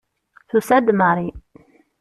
[0.49, 1.27] Tusa-d Mary.